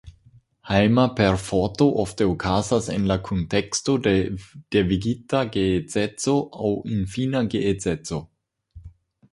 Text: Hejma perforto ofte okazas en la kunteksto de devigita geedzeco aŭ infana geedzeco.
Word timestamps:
Hejma 0.67 1.03
perforto 1.17 1.87
ofte 2.03 2.27
okazas 2.29 2.87
en 2.93 3.05
la 3.11 3.17
kunteksto 3.27 3.95
de 4.09 4.15
devigita 4.77 5.43
geedzeco 5.59 6.35
aŭ 6.69 6.75
infana 6.99 7.45
geedzeco. 7.55 8.23